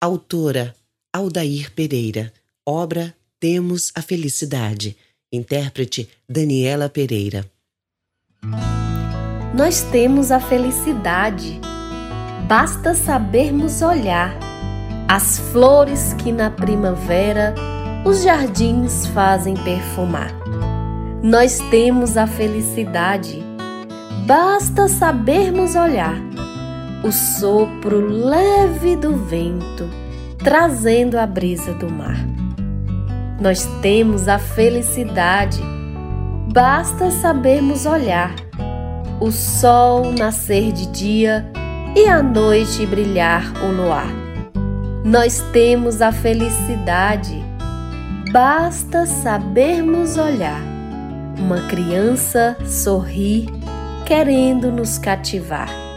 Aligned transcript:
Autora 0.00 0.76
Aldair 1.12 1.72
Pereira. 1.72 2.32
Obra 2.64 3.12
Temos 3.40 3.90
a 3.96 4.00
Felicidade. 4.00 4.96
Intérprete 5.32 6.08
Daniela 6.28 6.88
Pereira. 6.88 7.44
Nós 9.52 9.82
temos 9.90 10.30
a 10.30 10.38
felicidade. 10.38 11.60
Basta 12.46 12.94
sabermos 12.94 13.82
olhar 13.82 14.38
as 15.08 15.40
flores 15.50 16.12
que 16.14 16.30
na 16.30 16.48
primavera 16.48 17.52
os 18.06 18.22
jardins 18.22 19.04
fazem 19.08 19.54
perfumar. 19.64 20.30
Nós 21.24 21.58
temos 21.70 22.16
a 22.16 22.28
felicidade. 22.28 23.42
Basta 24.28 24.86
sabermos 24.86 25.74
olhar 25.74 26.37
o 27.02 27.12
sopro 27.12 28.00
leve 28.00 28.96
do 28.96 29.16
vento 29.16 29.88
trazendo 30.38 31.18
a 31.18 31.26
brisa 31.26 31.74
do 31.74 31.90
mar. 31.90 32.16
Nós 33.40 33.64
temos 33.82 34.28
a 34.28 34.38
felicidade, 34.38 35.60
basta 36.52 37.10
sabermos 37.10 37.86
olhar 37.86 38.34
o 39.20 39.30
sol 39.32 40.12
nascer 40.12 40.72
de 40.72 40.86
dia 40.86 41.44
e 41.96 42.06
à 42.06 42.22
noite 42.22 42.86
brilhar 42.86 43.52
o 43.64 43.72
luar. 43.72 44.08
Nós 45.04 45.40
temos 45.52 46.00
a 46.02 46.12
felicidade, 46.12 47.42
basta 48.32 49.06
sabermos 49.06 50.16
olhar 50.16 50.60
uma 51.38 51.60
criança 51.68 52.56
sorrir 52.64 53.48
querendo 54.04 54.70
nos 54.72 54.98
cativar. 54.98 55.87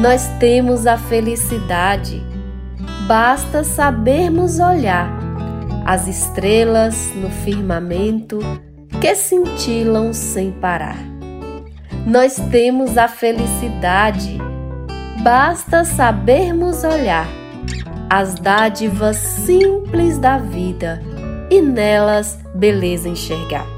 Nós 0.00 0.28
temos 0.38 0.86
a 0.86 0.96
felicidade, 0.96 2.22
basta 3.08 3.64
sabermos 3.64 4.60
olhar 4.60 5.10
as 5.84 6.06
estrelas 6.06 7.12
no 7.16 7.28
firmamento 7.28 8.38
que 9.00 9.12
cintilam 9.16 10.12
sem 10.12 10.52
parar. 10.52 10.98
Nós 12.06 12.36
temos 12.48 12.96
a 12.96 13.08
felicidade, 13.08 14.38
basta 15.24 15.84
sabermos 15.84 16.84
olhar 16.84 17.26
as 18.08 18.34
dádivas 18.34 19.16
simples 19.16 20.16
da 20.16 20.38
vida 20.38 21.02
e 21.50 21.60
nelas 21.60 22.38
beleza 22.54 23.08
enxergar. 23.08 23.77